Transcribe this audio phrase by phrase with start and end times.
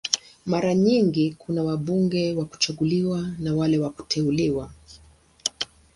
[0.45, 4.71] Mara nyingi kuna wabunge wa kuchaguliwa na wale wa kuteuliwa.